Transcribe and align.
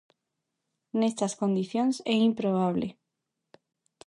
Nestas 0.99 1.33
condicións 1.41 1.95
é 2.13 2.15
improbable. 2.29 2.87